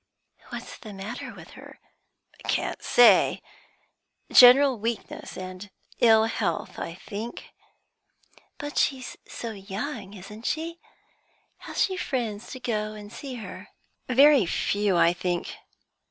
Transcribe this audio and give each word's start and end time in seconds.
"What's 0.49 0.79
the 0.79 0.93
matter 0.93 1.31
with 1.31 1.51
her?" 1.51 1.79
"Can't 2.45 2.81
say; 2.81 3.39
general 4.31 4.79
weakness 4.79 5.37
and 5.37 5.69
ill 5.99 6.23
health, 6.23 6.79
I 6.79 6.95
think?" 6.95 7.51
"But 8.57 8.79
she's 8.79 9.15
so 9.27 9.51
young, 9.51 10.15
isn't 10.15 10.47
she? 10.47 10.79
Has 11.57 11.83
she 11.83 11.97
friends 11.97 12.49
to 12.49 12.59
go 12.59 12.93
and 12.93 13.13
see 13.13 13.35
her?" 13.35 13.67
"Very 14.09 14.47
few, 14.47 14.97
I 14.97 15.13
think." 15.13 15.55